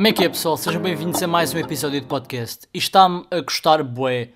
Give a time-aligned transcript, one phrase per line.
[0.00, 0.56] Como é que é pessoal?
[0.56, 2.66] Sejam bem-vindos a mais um episódio de podcast.
[2.72, 4.30] Está-me a gostar bué,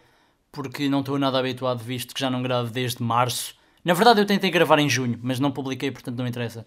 [0.53, 3.55] porque não estou nada habituado, visto que já não gravo desde março.
[3.83, 6.67] Na verdade eu tentei gravar em junho, mas não publiquei, portanto não interessa.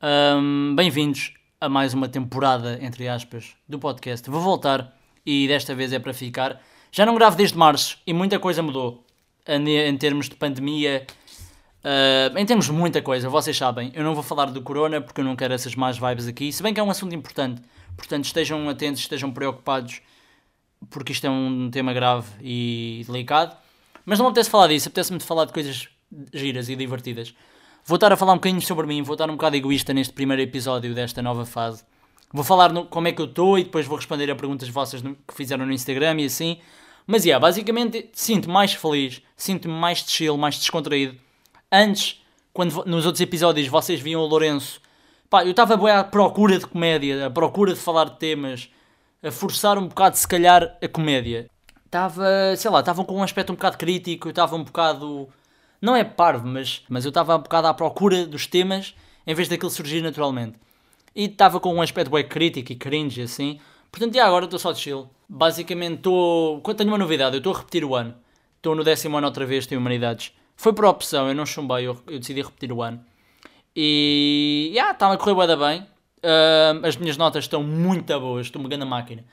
[0.00, 4.30] Um, bem-vindos a mais uma temporada, entre aspas, do podcast.
[4.30, 6.62] Vou voltar, e desta vez é para ficar.
[6.92, 9.04] Já não gravo desde março, e muita coisa mudou.
[9.44, 11.04] Em termos de pandemia,
[11.82, 13.90] uh, em termos de muita coisa, vocês sabem.
[13.92, 16.62] Eu não vou falar do corona, porque eu não quero essas más vibes aqui, se
[16.62, 17.60] bem que é um assunto importante
[18.00, 20.00] Portanto, estejam atentos, estejam preocupados,
[20.88, 23.54] porque isto é um tema grave e delicado.
[24.06, 25.88] Mas não me apetece falar disso, apetece-me falar de coisas
[26.32, 27.34] giras e divertidas.
[27.84, 30.42] Vou estar a falar um bocadinho sobre mim, vou estar um bocado egoísta neste primeiro
[30.42, 31.84] episódio desta nova fase.
[32.32, 35.02] Vou falar no, como é que eu estou e depois vou responder a perguntas vossas
[35.02, 36.58] no, que fizeram no Instagram e assim.
[37.06, 41.18] Mas, yeah, basicamente, sinto-me mais feliz, sinto-me mais chill, mais descontraído.
[41.70, 44.80] Antes, quando nos outros episódios vocês viam o Lourenço
[45.30, 48.68] Pá, eu estava à procura de comédia, à procura de falar de temas,
[49.22, 51.48] a forçar um bocado, se calhar, a comédia.
[51.86, 55.28] Estava, sei lá, estava com um aspecto um bocado crítico, eu estava um bocado.
[55.80, 58.92] Não é parvo, mas, mas eu estava um bocado à procura dos temas
[59.24, 60.58] em vez daquilo surgir naturalmente.
[61.14, 63.60] E estava com um aspecto bem crítico e cringe assim.
[63.92, 65.08] Portanto, já agora estou só de chill.
[65.28, 66.60] Basicamente, estou.
[66.60, 68.16] Tenho uma novidade, eu estou a repetir o ano.
[68.56, 70.32] Estou no décimo ano outra vez, tenho Humanidades.
[70.56, 73.00] Foi por opção, eu não chumbei, eu, eu decidi repetir o ano.
[73.74, 75.86] E yeah, está-me a correr bem, bem.
[76.22, 79.24] Uh, as minhas notas estão muito boas, estou-me ganhando a máquina.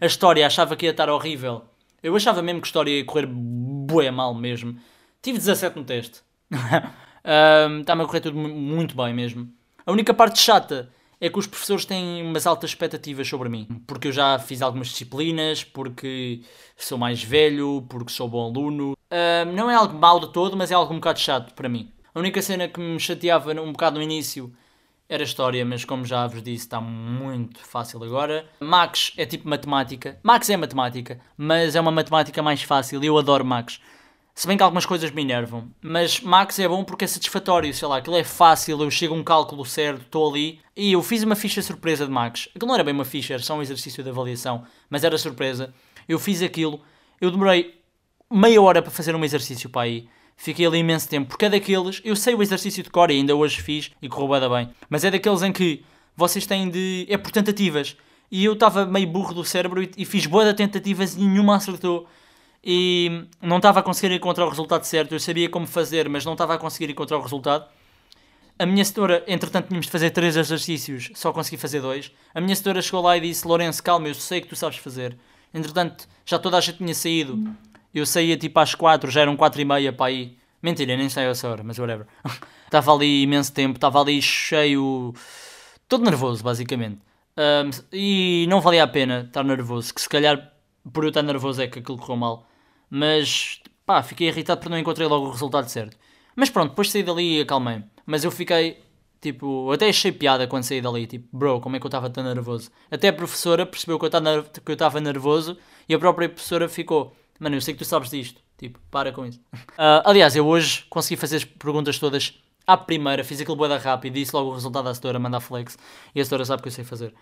[0.00, 1.64] A história achava que ia estar horrível.
[2.02, 4.78] Eu achava mesmo que a história ia correr bué mal mesmo.
[5.22, 6.20] Tive 17 no teste.
[7.80, 9.48] está-me a correr tudo muito bem mesmo.
[9.86, 13.66] A única parte chata é que os professores têm umas altas expectativas sobre mim.
[13.86, 16.42] Porque eu já fiz algumas disciplinas, porque
[16.76, 18.96] sou mais velho, porque sou bom aluno.
[19.54, 21.93] Não é algo mal de todo, mas é algo um bocado chato para mim.
[22.14, 24.54] A única cena que me chateava um bocado no início
[25.08, 28.48] era a história, mas como já vos disse, está muito fácil agora.
[28.60, 30.16] Max é tipo matemática.
[30.22, 33.80] Max é matemática, mas é uma matemática mais fácil e eu adoro Max.
[34.32, 35.68] Se bem que algumas coisas me enervam.
[35.82, 39.18] Mas Max é bom porque é satisfatório, sei lá, aquilo é fácil, eu chego a
[39.18, 40.60] um cálculo certo, estou ali.
[40.76, 42.48] E eu fiz uma ficha surpresa de Max.
[42.54, 45.74] Aquilo não era bem uma ficha, era só um exercício de avaliação, mas era surpresa.
[46.08, 46.80] Eu fiz aquilo,
[47.20, 47.74] eu demorei
[48.30, 50.08] meia hora para fazer um exercício para aí.
[50.36, 52.00] Fiquei ali imenso tempo, porque é daqueles.
[52.04, 55.10] Eu sei o exercício de cor e ainda hoje fiz e correu bem, mas é
[55.10, 55.84] daqueles em que
[56.16, 57.06] vocês têm de.
[57.08, 57.96] é por tentativas.
[58.30, 61.56] E eu estava meio burro do cérebro e, e fiz boa de tentativas e nenhuma
[61.56, 62.08] acertou.
[62.62, 65.12] E não estava a conseguir encontrar o resultado certo.
[65.12, 67.68] Eu sabia como fazer, mas não estava a conseguir encontrar o resultado.
[68.58, 72.12] A minha setora, entretanto, tínhamos de fazer três exercícios, só consegui fazer dois.
[72.32, 75.16] A minha setora chegou lá e disse: Lourenço, calma, eu sei que tu sabes fazer.
[75.52, 77.54] Entretanto, já toda a gente tinha saído.
[77.94, 80.36] Eu saía tipo às 4, já eram 4 e meia para aí.
[80.60, 82.06] Mentira, nem saio a essa hora, mas whatever.
[82.66, 85.14] Estava ali imenso tempo, estava ali cheio.
[85.88, 86.98] todo nervoso, basicamente.
[87.36, 90.52] Um, e não valia a pena estar nervoso, que se calhar
[90.92, 92.48] por eu estar nervoso é que aquilo correu mal.
[92.90, 95.96] Mas pá, fiquei irritado porque não encontrei logo o resultado certo.
[96.34, 97.82] Mas pronto, depois saí dali e acalmei.
[98.06, 98.82] Mas eu fiquei,
[99.20, 101.06] tipo, até achei piada quando saí dali.
[101.06, 102.70] Tipo, bro, como é que eu estava tão nervoso?
[102.90, 105.56] Até a professora percebeu que eu estava nervoso
[105.88, 108.40] e a própria professora ficou Mano, eu sei que tu sabes disto.
[108.56, 109.38] Tipo, para com isso.
[109.52, 113.22] Uh, aliás, eu hoje consegui fazer as perguntas todas à primeira.
[113.22, 115.76] Fiz aquilo boeda rápido e disse logo o resultado à setora, mandar flex.
[116.14, 117.12] E a setora sabe que eu sei fazer.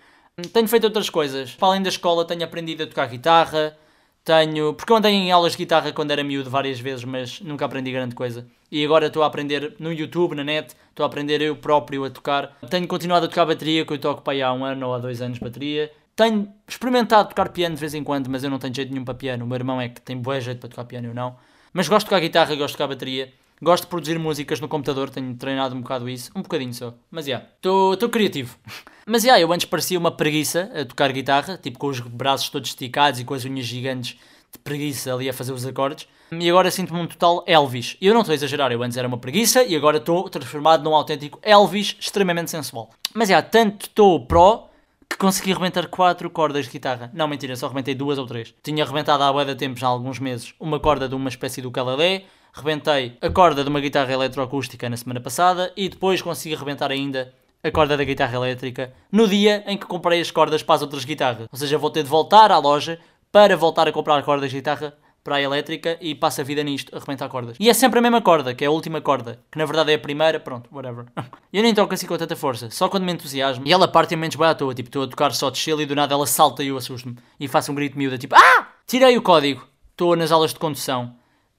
[0.52, 1.56] Tenho feito outras coisas.
[1.56, 3.76] Para além da escola, tenho aprendido a tocar guitarra.
[4.24, 4.74] Tenho.
[4.74, 7.90] Porque eu andei em aulas de guitarra quando era miúdo várias vezes, mas nunca aprendi
[7.90, 8.46] grande coisa.
[8.70, 12.10] E agora estou a aprender no YouTube, na net, estou a aprender eu próprio a
[12.10, 12.56] tocar.
[12.70, 14.98] Tenho continuado a tocar bateria, que eu toco para aí há um ano ou há
[15.00, 15.90] dois anos bateria.
[16.14, 19.14] Tenho experimentado tocar piano de vez em quando, mas eu não tenho jeito nenhum para
[19.14, 19.44] piano.
[19.44, 21.36] O meu irmão é que tem bom jeito para tocar piano, eu não.
[21.72, 23.32] Mas gosto de tocar guitarra, gosto de tocar bateria.
[23.62, 26.32] Gosto de produzir músicas no computador, tenho treinado um bocado isso.
[26.34, 26.94] Um bocadinho só.
[27.10, 28.58] Mas já, yeah, estou criativo.
[29.06, 32.50] Mas já, yeah, eu antes parecia uma preguiça a tocar guitarra, tipo com os braços
[32.50, 34.18] todos esticados e com as unhas gigantes
[34.52, 36.08] de preguiça ali a fazer os acordes.
[36.32, 37.96] E agora sinto-me um total Elvis.
[38.00, 40.82] E eu não estou a exagerar, eu antes era uma preguiça e agora estou transformado
[40.82, 42.90] num autêntico Elvis extremamente sensual.
[43.14, 44.71] Mas já, yeah, tanto estou pró
[45.12, 47.10] que consegui arrebentar quatro cordas de guitarra.
[47.12, 48.54] Não, mentira, só arrebentei duas ou três.
[48.62, 51.60] Tinha arrebentado há bué de tempo, já há alguns meses, uma corda de uma espécie
[51.60, 56.54] do ukulele, rebentei a corda de uma guitarra eletroacústica na semana passada e depois consegui
[56.54, 57.32] arrebentar ainda
[57.62, 61.04] a corda da guitarra elétrica no dia em que comprei as cordas para as outras
[61.04, 61.46] guitarras.
[61.52, 62.98] Ou seja, vou ter de voltar à loja
[63.30, 66.94] para voltar a comprar cordas de guitarra para a elétrica e passa a vida nisto,
[66.94, 67.56] a arrebentar cordas.
[67.60, 69.94] E é sempre a mesma corda, que é a última corda, que na verdade é
[69.94, 71.06] a primeira, pronto, whatever.
[71.52, 73.66] eu nem toco assim com tanta força, só quando me entusiasmo.
[73.66, 75.86] E ela parte menos bem à toa, tipo, estou a tocar só de chill e
[75.86, 77.16] do nada ela salta e eu assusto-me.
[77.38, 78.68] E faço um grito miúda, tipo, ah!
[78.86, 81.14] Tirei o código, estou nas aulas de condução.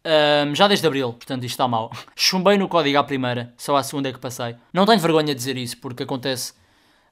[0.06, 1.90] Um, já desde abril, portanto isto está mal.
[2.16, 4.56] Chumbei no código à primeira, só à segunda é que passei.
[4.74, 6.54] Não tenho vergonha de dizer isso, porque acontece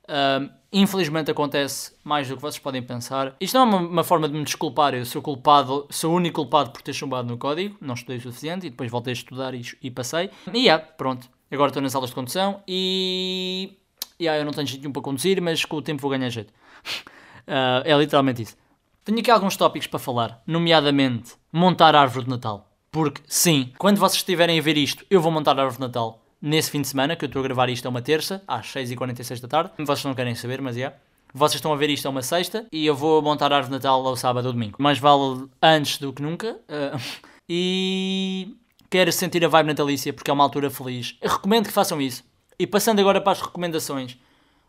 [0.04, 3.36] Uh, infelizmente acontece mais do que vocês podem pensar.
[3.40, 6.42] Isto não é uma, uma, forma de me desculpar, eu sou culpado, sou o único
[6.42, 9.54] culpado por ter chumbado no código, não estudei o suficiente e depois voltei a estudar
[9.54, 10.30] e, e passei.
[10.54, 13.78] E yeah, pronto, agora estou nas aulas de condução e.
[14.20, 16.52] Yeah, eu não tenho jeito nenhum para conduzir, mas com o tempo vou ganhar jeito.
[17.48, 18.56] Uh, é literalmente isso.
[19.04, 22.72] Tenho aqui alguns tópicos para falar, nomeadamente montar a árvore de Natal.
[22.92, 26.22] Porque, sim, quando vocês estiverem a ver isto, eu vou montar a árvore de Natal
[26.42, 29.42] nesse fim de semana, que eu estou a gravar isto é uma terça, às 6h46
[29.42, 29.72] da tarde.
[29.78, 30.80] Vocês não querem saber, mas é.
[30.80, 30.98] Yeah.
[31.34, 33.78] Vocês estão a ver isto é uma sexta e eu vou montar a árvore de
[33.78, 34.76] Natal ao sábado ou domingo.
[34.80, 36.60] Mais vale antes do que nunca.
[36.68, 37.00] Uh,
[37.48, 38.54] e
[38.90, 41.16] quero sentir a vibe natalícia porque é uma altura feliz.
[41.22, 42.24] Eu recomendo que façam isso.
[42.60, 44.18] E passando agora para as recomendações.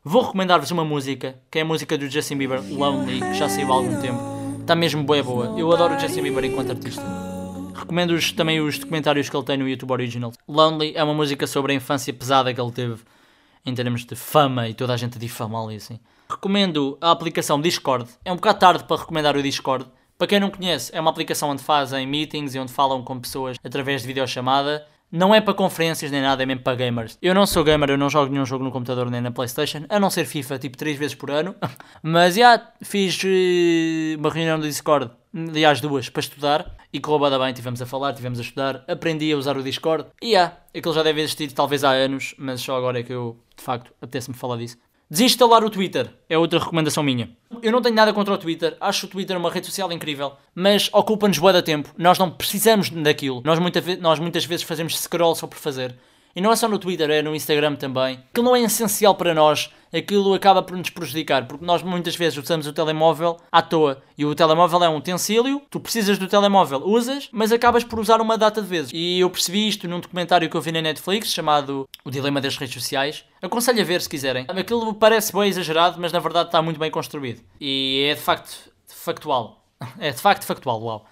[0.04, 3.72] Vou recomendar-vos uma música, que é a música do Justin Bieber, Lonely, que já saiu
[3.72, 4.20] há algum tempo.
[4.60, 5.58] Está mesmo boa, boa.
[5.58, 7.31] Eu adoro o Justin Bieber enquanto artista.
[7.82, 10.32] Recomendo -os, também os documentários que ele tem no YouTube Original.
[10.46, 13.02] Lonely é uma música sobre a infância pesada que ele teve,
[13.66, 15.98] em termos de fama e toda a gente a difamá-lo e assim.
[16.30, 18.08] Recomendo a aplicação Discord.
[18.24, 19.86] É um bocado tarde para recomendar o Discord.
[20.16, 23.56] Para quem não conhece, é uma aplicação onde fazem meetings e onde falam com pessoas
[23.64, 27.18] através de videochamada não é para conferências nem nada, é mesmo para gamers.
[27.20, 30.00] Eu não sou gamer, eu não jogo nenhum jogo no computador nem na Playstation, a
[30.00, 31.54] não ser FIFA, tipo 3 vezes por ano.
[32.02, 36.76] Mas já yeah, fiz uh, uma reunião do Discord, aliás duas, para estudar.
[36.90, 40.06] E correu bem, estivemos a falar, estivemos a estudar, aprendi a usar o Discord.
[40.22, 43.38] E yeah, aquilo já deve existir talvez há anos, mas só agora é que eu,
[43.56, 44.78] de facto, apetece-me falar disso.
[45.12, 47.28] Desinstalar o Twitter é outra recomendação minha.
[47.62, 50.88] Eu não tenho nada contra o Twitter, acho o Twitter uma rede social incrível, mas
[50.90, 51.90] ocupa-nos de tempo.
[51.98, 53.42] Nós não precisamos daquilo.
[53.44, 55.94] Nós, muita nós muitas vezes fazemos scroll só por fazer.
[56.34, 58.20] E não é só no Twitter, é no Instagram também.
[58.30, 62.38] Aquilo não é essencial para nós, aquilo acaba por nos prejudicar, porque nós muitas vezes
[62.38, 64.02] usamos o telemóvel à toa.
[64.16, 68.20] E o telemóvel é um utensílio, tu precisas do telemóvel, usas, mas acabas por usar
[68.20, 68.90] uma data de vezes.
[68.94, 72.56] E eu percebi isto num documentário que eu vi na Netflix, chamado O Dilema das
[72.56, 73.24] Redes Sociais.
[73.40, 74.46] Aconselho a ver se quiserem.
[74.48, 77.42] Aquilo parece bem exagerado, mas na verdade está muito bem construído.
[77.60, 79.58] E é de facto factual.
[79.98, 81.06] É de facto factual, uau.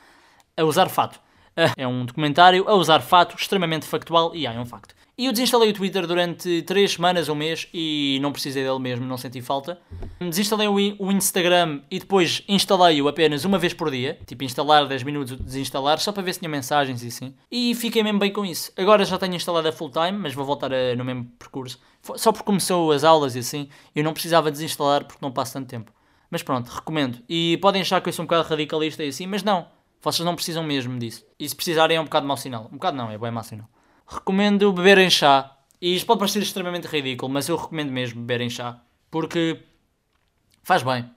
[0.57, 1.21] A usar fato.
[1.77, 4.95] É um documentário a usar fato extremamente factual e é um facto.
[5.21, 8.79] E eu desinstalei o Twitter durante 3 semanas ou um mês e não precisei dele
[8.79, 9.79] mesmo, não senti falta.
[10.19, 14.19] Desinstalei o Instagram e depois instalei-o apenas uma vez por dia.
[14.25, 17.35] Tipo, instalar 10 minutos, desinstalar, só para ver se tinha mensagens e assim.
[17.51, 18.73] E fiquei mesmo bem com isso.
[18.79, 21.79] Agora já tenho instalado a full time, mas vou voltar a, no mesmo percurso.
[22.17, 25.69] Só porque começou as aulas e assim, eu não precisava desinstalar porque não passo tanto
[25.69, 25.93] tempo.
[26.31, 27.19] Mas pronto, recomendo.
[27.29, 29.67] E podem achar que eu sou um bocado radicalista e assim, mas não.
[30.01, 31.27] Vocês não precisam mesmo disso.
[31.39, 32.71] E se precisarem é um bocado mau sinal.
[32.73, 33.69] Um bocado não, é bem mau sinal
[34.11, 35.57] recomendo beberem chá.
[35.81, 38.81] E isto pode parecer extremamente ridículo, mas eu recomendo mesmo beberem chá.
[39.11, 39.59] Porque
[40.63, 41.09] faz bem.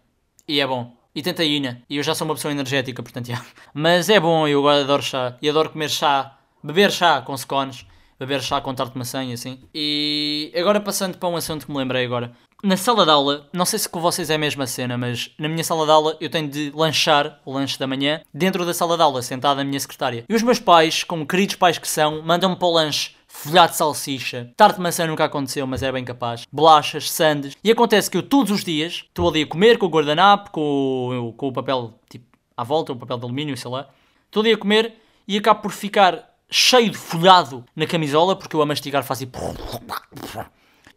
[0.47, 0.95] E é bom.
[1.15, 1.83] E tem taína.
[1.89, 3.29] E eu já sou uma pessoa energética, portanto.
[3.73, 5.37] Mas é bom, eu adoro chá.
[5.41, 6.39] E adoro comer chá.
[6.63, 7.85] Beber chá com scones.
[8.19, 9.59] Beber chá com tarte de maçã e assim.
[9.73, 12.35] E agora passando para um assunto que me lembrei agora.
[12.65, 15.49] Na sala de aula, não sei se com vocês é a mesma cena, mas na
[15.49, 18.95] minha sala de aula eu tenho de lanchar o lanche da manhã dentro da sala
[18.95, 20.23] de aula, sentada a minha secretária.
[20.29, 23.77] E os meus pais, como queridos pais que são, mandam-me para o lanche folhado de
[23.77, 27.53] salsicha, tarte de maçã nunca aconteceu, mas é bem capaz, bolachas, sandes.
[27.61, 31.33] E acontece que eu todos os dias estou ali a comer com o guardanapo, com,
[31.35, 32.25] com o papel tipo
[32.55, 33.89] à volta, o papel de alumínio, sei lá.
[34.27, 34.93] Estou ali a comer
[35.27, 39.31] e acabo por ficar cheio de folhado na camisola, porque eu a mastigar faço assim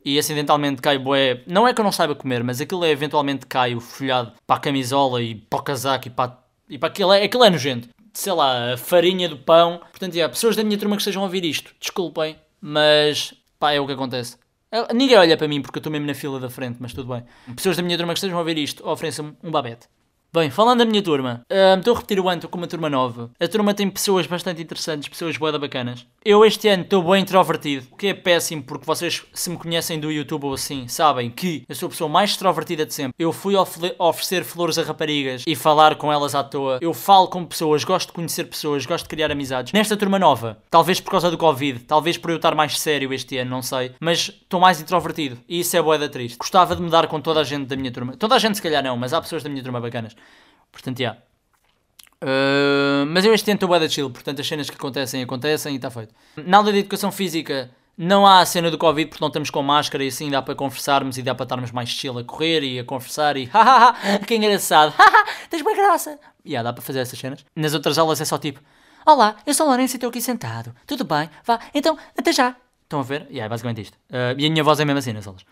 [0.07, 1.43] e acidentalmente cai bué.
[1.49, 4.57] Não é que eu não saiba comer, mas aquilo é eventualmente cai o folhado para
[4.57, 7.13] a camisola e para o casaco e para, e para aquilo.
[7.13, 7.89] É, aquilo é nojento.
[8.13, 9.81] Sei lá, a farinha do pão.
[9.91, 13.81] Portanto, yeah, pessoas da minha turma que estejam a ouvir isto, desculpem, mas pá, é
[13.81, 14.37] o que acontece.
[14.95, 17.25] Ninguém olha para mim porque eu estou mesmo na fila da frente, mas tudo bem.
[17.57, 19.89] Pessoas da minha turma que estejam a ouvir isto, ofereçam-me um babete.
[20.33, 21.41] Bem, falando da minha turma,
[21.79, 23.31] estou a repetir o ano, estou com uma turma nova.
[23.41, 26.05] A turma tem pessoas bastante interessantes, pessoas boas bacanas.
[26.23, 29.99] Eu este ano estou bem introvertido, o que é péssimo porque vocês, se me conhecem
[29.99, 33.15] do YouTube ou assim, sabem que eu sou a pessoa mais extrovertida de sempre.
[33.19, 33.55] Eu fui
[33.99, 36.81] oferecer flores a raparigas e falar com elas à toa.
[36.83, 39.73] Eu falo com pessoas, gosto de conhecer pessoas, gosto de criar amizades.
[39.73, 43.39] Nesta turma nova, talvez por causa do Covid, talvez por eu estar mais sério este
[43.39, 46.37] ano, não sei, mas estou mais introvertido e isso é boa da triste.
[46.37, 48.15] Gostava de me dar com toda a gente da minha turma.
[48.19, 50.15] Toda a gente se calhar não, mas há pessoas da minha turma bacanas.
[50.71, 51.05] Portanto, já.
[51.05, 51.27] Yeah.
[52.23, 55.77] Uh, mas eu este ano estou da chill, portanto as cenas que acontecem, acontecem e
[55.77, 56.15] está feito.
[56.37, 59.63] Na aula de Educação Física não há a cena do Covid porque não estamos com
[59.63, 62.79] máscara e assim dá para conversarmos e dá para estarmos mais chill a correr e
[62.79, 64.95] a conversar e hahaha, que engraçado,
[65.51, 66.19] tens boa graça.
[66.45, 67.45] E yeah, dá para fazer essas cenas.
[67.55, 68.61] Nas outras aulas é só tipo,
[69.05, 72.57] olá, eu sou o Lourenço e estou aqui sentado, tudo bem, vá, então até já.
[72.85, 73.23] Estão a ver?
[73.29, 73.99] Yeah, é basicamente isto.
[74.11, 75.45] Uh, e a minha voz é mesmo assim nas aulas.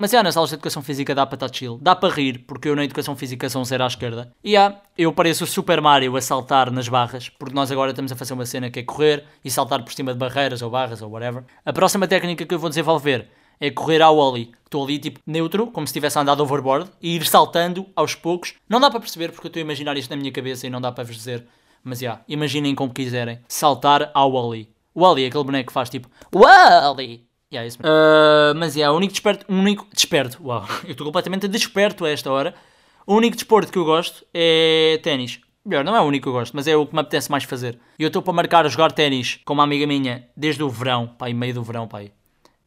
[0.00, 2.68] Mas já, nas aulas de educação física dá para estar chill, dá para rir, porque
[2.68, 4.32] eu na educação física sou um zero à esquerda.
[4.44, 8.12] E já, eu pareço o Super Mario a saltar nas barras, porque nós agora estamos
[8.12, 11.00] a fazer uma cena que é correr e saltar por cima de barreiras ou barras
[11.00, 11.44] ou whatever.
[11.64, 14.52] A próxima técnica que eu vou desenvolver é correr ao ollie.
[14.64, 18.54] Estou ali tipo neutro, como se tivesse andado overboard, e ir saltando aos poucos.
[18.68, 20.80] Não dá para perceber porque eu estou a imaginar isto na minha cabeça e não
[20.80, 21.46] dá para vos dizer.
[21.82, 23.40] Mas já, yeah, imaginem como quiserem.
[23.48, 24.68] Saltar ao ollie.
[24.94, 27.29] O ollie é aquele boneco que faz tipo Wally.
[27.52, 31.48] Yeah, isso uh, mas é yeah, o único desperto, único desperto, uau, eu estou completamente
[31.48, 32.54] desperto a esta hora.
[33.04, 35.40] O único desporto que eu gosto é ténis.
[35.64, 37.44] Melhor, não é o único que eu gosto, mas é o que me apetece mais
[37.44, 37.78] fazer.
[37.98, 41.08] E eu estou para marcar a jogar ténis com uma amiga minha desde o verão,
[41.08, 42.12] pai, meio do verão, pai,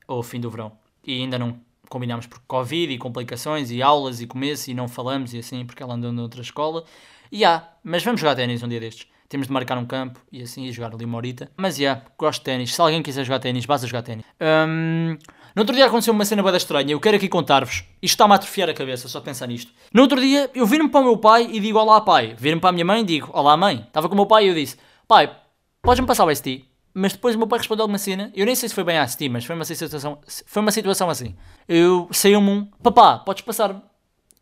[0.05, 0.73] ou fim do verão.
[1.05, 1.59] E ainda não
[1.89, 5.81] combinámos por Covid e complicações e aulas e começo e não falamos e assim, porque
[5.81, 6.83] ela andou noutra escola.
[7.31, 9.07] E há, yeah, mas vamos jogar ténis um dia destes.
[9.33, 11.49] Temos de marcar um campo e assim jogar ali uma horita.
[11.57, 12.75] Mas yeah, gosto de ténis.
[12.75, 14.23] Se alguém quiser jogar ténis, basta jogar ténis.
[14.39, 15.17] Um,
[15.55, 17.77] no outro dia aconteceu uma cena bada estranha, eu quero aqui contar-vos.
[17.99, 19.71] Isto está-me a atrofiar a cabeça, só pensar nisto.
[19.91, 22.35] No outro dia, eu viro-me para o meu pai e digo olá pai.
[22.37, 23.83] Viro-me para a minha mãe e digo olá mãe.
[23.87, 25.35] Estava com o meu pai e eu disse, pai,
[25.81, 26.65] podes-me passar o ST?
[26.93, 29.07] Mas depois o meu pai respondeu alguma cena, eu nem sei se foi bem a
[29.07, 31.33] ST, mas foi uma situação, foi uma situação assim.
[31.67, 33.81] Eu saiu-me um, papá, podes passar-me?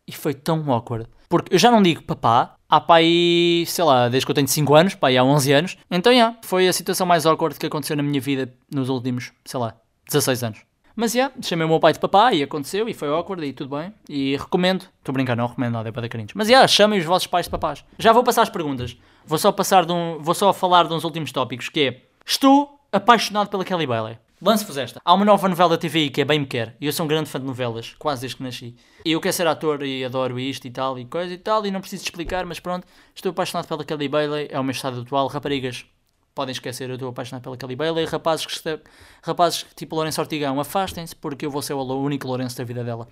[0.06, 1.08] E foi tão awkward.
[1.30, 4.74] Porque eu já não digo papá, há pai, sei lá, desde que eu tenho 5
[4.74, 5.76] anos, pai, há 11 anos.
[5.90, 9.60] Então, yeah, foi a situação mais awkward que aconteceu na minha vida nos últimos, sei
[9.60, 9.76] lá,
[10.06, 10.60] 16 anos.
[10.96, 13.76] Mas, yeah, chamei o meu pai de papá e aconteceu e foi awkward e tudo
[13.76, 13.92] bem.
[14.08, 16.32] E recomendo, estou brincando, não recomendo nada, é para dar carinhos.
[16.34, 17.84] Mas, yeah, chamem os vossos pais de papás.
[17.98, 18.96] Já vou passar as perguntas.
[19.26, 22.80] Vou só passar de um, vou só falar de uns últimos tópicos, que é, estou
[22.90, 24.18] apaixonado pela Kelly Bailey.
[24.44, 25.00] Lance-vos esta.
[25.04, 26.74] Há uma nova novela da TVI que é Bem Me Quer.
[26.80, 28.74] E eu sou um grande fã de novelas, quase desde que nasci.
[29.04, 31.64] E eu quero ser ator e adoro isto e tal e coisa e tal.
[31.64, 32.84] E não preciso explicar, mas pronto.
[33.14, 34.48] Estou apaixonado pela Kelly Bailey.
[34.50, 35.28] É o meu estado atual.
[35.28, 35.86] Raparigas,
[36.34, 38.04] podem esquecer, eu estou apaixonado pela Kelly Bailey.
[38.04, 38.80] Rapazes, que,
[39.22, 43.06] rapazes tipo Lourenço Ortigão, afastem-se porque eu vou ser o único Lourenço da vida dela.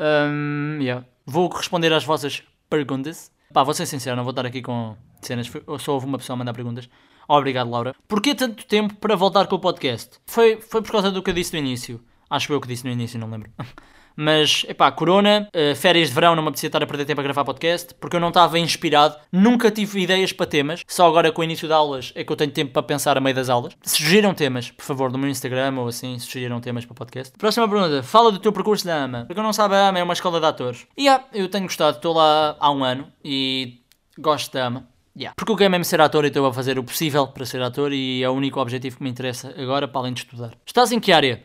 [0.00, 1.06] Um, yeah.
[1.24, 3.30] Vou responder às vossas perguntas.
[3.52, 5.48] Pá, vou ser sincero, não vou estar aqui com cenas.
[5.78, 6.88] Só houve uma pessoa a mandar perguntas.
[7.28, 7.94] Obrigado, Laura.
[8.08, 10.18] Porquê tanto tempo para voltar com o podcast?
[10.24, 12.00] Foi, foi por causa do que eu disse no início.
[12.30, 13.50] Acho eu que disse no início, não lembro.
[14.20, 17.22] Mas, epá, corona, uh, férias de verão, não me apetecia estar a perder tempo a
[17.22, 21.40] gravar podcast, porque eu não estava inspirado, nunca tive ideias para temas, só agora com
[21.40, 23.76] o início de aulas é que eu tenho tempo para pensar a meio das aulas.
[23.84, 27.38] Sugiram temas, por favor, no meu Instagram ou assim, sugeriram temas para podcast.
[27.38, 29.24] Próxima pergunta, fala do teu percurso da AMA.
[29.24, 30.88] Porque eu não sabe, a AMA é uma escola de atores.
[30.96, 33.82] E, yeah, eu tenho gostado, estou lá há um ano e
[34.18, 34.97] gosto da AMA.
[35.18, 35.34] Yeah.
[35.36, 37.92] Porque eu quero mesmo ser ator e estou a fazer o possível para ser ator
[37.92, 40.56] e é o único objetivo que me interessa agora, para além de estudar.
[40.64, 41.42] Estás em que área?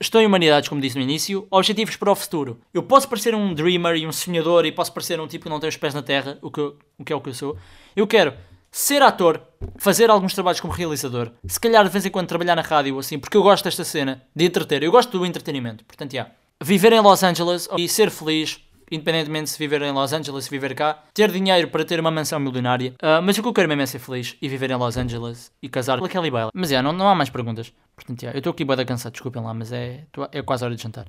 [0.00, 1.46] Estou em Humanidades, como disse no início.
[1.50, 2.60] Objetivos para o futuro.
[2.72, 5.58] Eu posso parecer um dreamer e um sonhador e posso parecer um tipo que não
[5.58, 7.56] tem os pés na terra, o que, o que é o que eu sou.
[7.96, 8.34] Eu quero
[8.70, 9.40] ser ator,
[9.78, 13.18] fazer alguns trabalhos como realizador, se calhar de vez em quando trabalhar na rádio, assim,
[13.18, 14.82] porque eu gosto desta cena de entreter.
[14.82, 15.84] Eu gosto do entretenimento.
[15.84, 16.30] Portanto, yeah.
[16.62, 20.74] Viver em Los Angeles e ser feliz independentemente se viver em Los Angeles, se viver
[20.74, 22.94] cá, ter dinheiro para ter uma mansão milionária.
[23.02, 25.52] Uh, mas o que eu quero mesmo é ser feliz e viver em Los Angeles
[25.62, 26.50] e casar com a Kelly Bailey.
[26.54, 27.72] Mas é, não, não há mais perguntas.
[27.94, 30.82] Portanto, yeah, eu estou aqui bem cansado, desculpem lá, mas é, é quase hora de
[30.82, 31.06] jantar.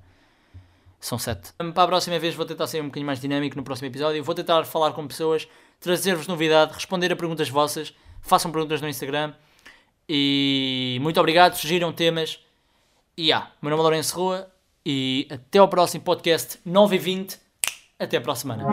[1.00, 1.54] São sete.
[1.54, 4.24] Para a próxima vez vou tentar ser um bocadinho mais dinâmico no próximo episódio.
[4.24, 5.48] Vou tentar falar com pessoas,
[5.80, 7.94] trazer-vos novidade, responder a perguntas vossas.
[8.22, 9.34] Façam perguntas no Instagram.
[10.10, 12.40] E muito obrigado, sugiram temas.
[13.16, 14.48] E ah, meu nome é Lourenço Rua
[14.86, 17.47] e até ao próximo podcast 9 e 20
[18.00, 18.64] até para a semana.